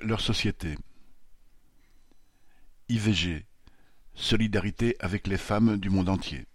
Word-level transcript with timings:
Leur 0.00 0.20
société. 0.20 0.76
IVG. 2.88 3.46
Solidarité 4.12 4.96
avec 4.98 5.28
les 5.28 5.36
femmes 5.36 5.76
du 5.76 5.88
monde 5.88 6.08
entier. 6.08 6.46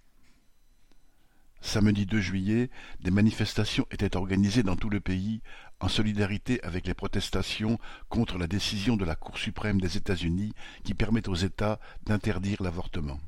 Samedi 1.61 2.05
2 2.05 2.19
juillet, 2.19 2.69
des 2.99 3.11
manifestations 3.11 3.87
étaient 3.91 4.17
organisées 4.17 4.63
dans 4.63 4.75
tout 4.75 4.89
le 4.89 4.99
pays 4.99 5.41
en 5.79 5.87
solidarité 5.87 6.61
avec 6.63 6.85
les 6.85 6.93
protestations 6.93 7.79
contre 8.09 8.37
la 8.37 8.47
décision 8.47 8.97
de 8.97 9.05
la 9.05 9.15
Cour 9.15 9.37
suprême 9.37 9.79
des 9.79 9.95
États-Unis 9.95 10.53
qui 10.83 10.93
permet 10.93 11.29
aux 11.29 11.35
États 11.35 11.79
d'interdire 12.05 12.61
l'avortement. 12.61 13.19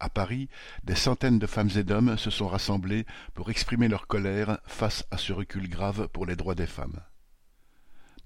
À 0.00 0.08
Paris, 0.08 0.48
des 0.84 0.96
centaines 0.96 1.38
de 1.38 1.46
femmes 1.46 1.70
et 1.76 1.84
d'hommes 1.84 2.16
se 2.16 2.30
sont 2.30 2.48
rassemblés 2.48 3.04
pour 3.34 3.50
exprimer 3.50 3.88
leur 3.88 4.06
colère 4.06 4.58
face 4.64 5.04
à 5.10 5.18
ce 5.18 5.34
recul 5.34 5.68
grave 5.68 6.08
pour 6.08 6.24
les 6.24 6.34
droits 6.34 6.54
des 6.54 6.66
femmes. 6.66 7.00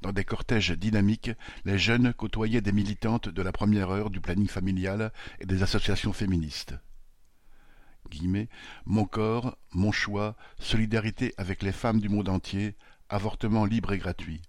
Dans 0.03 0.13
des 0.13 0.25
cortèges 0.25 0.73
dynamiques, 0.73 1.31
les 1.65 1.79
jeunes 1.79 2.13
côtoyaient 2.13 2.61
des 2.61 2.73
militantes 2.73 3.29
de 3.29 3.43
la 3.43 3.53
première 3.53 3.91
heure 3.91 4.11
du 4.11 4.21
planning 4.21 4.49
familial 4.49 5.13
et 5.41 5.47
des 5.47 5.63
associations 5.63 6.13
féministes. 6.13 6.75
Mon 8.85 9.05
corps, 9.05 9.57
mon 9.73 9.93
choix, 9.93 10.37
solidarité 10.59 11.35
avec 11.39 11.63
les 11.63 11.73
femmes 11.73 12.01
du 12.01 12.09
monde 12.09 12.29
entier, 12.29 12.77
avortement 13.09 13.65
libre 13.65 13.93
et 13.93 13.99
gratuit. 13.99 14.43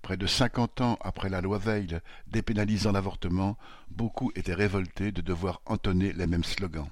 Près 0.00 0.16
de 0.16 0.26
cinquante 0.26 0.80
ans 0.80 0.98
après 1.02 1.28
la 1.28 1.40
loi 1.40 1.58
Veil 1.58 2.00
dépénalisant 2.26 2.92
l'avortement, 2.92 3.56
beaucoup 3.90 4.32
étaient 4.34 4.54
révoltés 4.54 5.12
de 5.12 5.20
devoir 5.20 5.60
entonner 5.66 6.12
les 6.12 6.26
mêmes 6.26 6.44
slogans. 6.44 6.88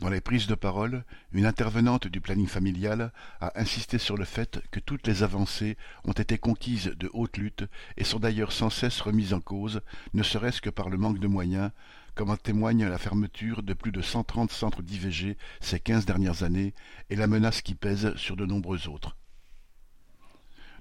Dans 0.00 0.08
les 0.08 0.22
prises 0.22 0.46
de 0.46 0.54
parole, 0.54 1.04
une 1.30 1.44
intervenante 1.44 2.08
du 2.08 2.22
planning 2.22 2.46
familial 2.46 3.12
a 3.42 3.60
insisté 3.60 3.98
sur 3.98 4.16
le 4.16 4.24
fait 4.24 4.62
que 4.70 4.80
toutes 4.80 5.06
les 5.06 5.22
avancées 5.22 5.76
ont 6.04 6.12
été 6.12 6.38
conquises 6.38 6.94
de 6.98 7.10
haute 7.12 7.36
lutte 7.36 7.64
et 7.98 8.04
sont 8.04 8.18
d'ailleurs 8.18 8.52
sans 8.52 8.70
cesse 8.70 9.02
remises 9.02 9.34
en 9.34 9.40
cause, 9.40 9.82
ne 10.14 10.22
serait-ce 10.22 10.62
que 10.62 10.70
par 10.70 10.88
le 10.88 10.96
manque 10.96 11.18
de 11.18 11.26
moyens, 11.26 11.70
comme 12.14 12.30
en 12.30 12.36
témoigne 12.38 12.86
la 12.86 12.96
fermeture 12.96 13.62
de 13.62 13.74
plus 13.74 13.92
de 13.92 14.00
cent 14.00 14.24
trente 14.24 14.52
centres 14.52 14.82
d'IVG 14.82 15.36
ces 15.60 15.80
quinze 15.80 16.06
dernières 16.06 16.44
années 16.44 16.72
et 17.10 17.16
la 17.16 17.26
menace 17.26 17.60
qui 17.60 17.74
pèse 17.74 18.16
sur 18.16 18.36
de 18.36 18.46
nombreux 18.46 18.88
autres. 18.88 19.18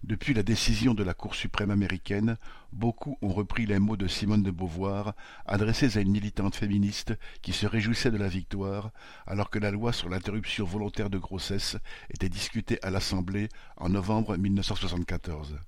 Depuis 0.09 0.33
la 0.33 0.41
décision 0.41 0.95
de 0.95 1.03
la 1.03 1.13
Cour 1.13 1.35
suprême 1.35 1.69
américaine, 1.69 2.37
beaucoup 2.73 3.19
ont 3.21 3.31
repris 3.31 3.67
les 3.67 3.77
mots 3.77 3.95
de 3.95 4.07
Simone 4.07 4.41
de 4.41 4.49
Beauvoir, 4.49 5.13
adressés 5.45 5.99
à 5.99 6.01
une 6.01 6.09
militante 6.09 6.55
féministe 6.55 7.13
qui 7.43 7.53
se 7.53 7.67
réjouissait 7.67 8.09
de 8.09 8.17
la 8.17 8.27
victoire, 8.27 8.89
alors 9.27 9.51
que 9.51 9.59
la 9.59 9.69
loi 9.69 9.93
sur 9.93 10.09
l'interruption 10.09 10.65
volontaire 10.65 11.11
de 11.11 11.19
grossesse 11.19 11.77
était 12.09 12.27
discutée 12.27 12.79
à 12.81 12.89
l'Assemblée 12.89 13.49
en 13.77 13.89
novembre 13.89 14.35
1974. 14.35 15.59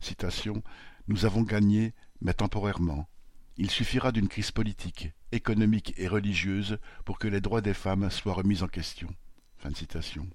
Citation 0.00 0.62
Nous 1.08 1.24
avons 1.24 1.44
gagné, 1.44 1.94
mais 2.20 2.34
temporairement. 2.34 3.08
Il 3.56 3.70
suffira 3.70 4.12
d'une 4.12 4.28
crise 4.28 4.50
politique, 4.50 5.14
économique 5.32 5.94
et 5.96 6.08
religieuse 6.08 6.78
pour 7.06 7.18
que 7.18 7.28
les 7.28 7.40
droits 7.40 7.62
des 7.62 7.72
femmes 7.72 8.10
soient 8.10 8.34
remis 8.34 8.62
en 8.62 8.68
question. 8.68 9.08
Fin 9.56 9.72
citation. 9.72 10.28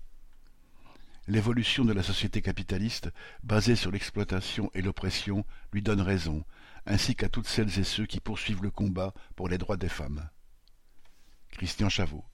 L'évolution 1.29 1.85
de 1.85 1.93
la 1.93 2.01
société 2.01 2.41
capitaliste, 2.41 3.11
basée 3.43 3.75
sur 3.75 3.91
l'exploitation 3.91 4.71
et 4.73 4.81
l'oppression, 4.81 5.45
lui 5.71 5.83
donne 5.83 6.01
raison, 6.01 6.43
ainsi 6.87 7.15
qu'à 7.15 7.29
toutes 7.29 7.45
celles 7.45 7.77
et 7.77 7.83
ceux 7.83 8.07
qui 8.07 8.19
poursuivent 8.19 8.63
le 8.63 8.71
combat 8.71 9.13
pour 9.35 9.47
les 9.47 9.59
droits 9.59 9.77
des 9.77 9.89
femmes. 9.89 10.27
Christian 11.51 11.87
Chavot 11.87 12.25